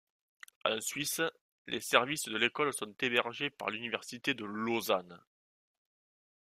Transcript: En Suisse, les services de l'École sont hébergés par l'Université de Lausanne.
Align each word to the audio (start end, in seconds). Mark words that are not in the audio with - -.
En 0.65 0.81
Suisse, 0.81 1.21
les 1.67 1.79
services 1.79 2.23
de 2.23 2.35
l'École 2.35 2.73
sont 2.73 2.91
hébergés 3.01 3.51
par 3.51 3.69
l'Université 3.69 4.33
de 4.33 4.45
Lausanne. 4.45 5.23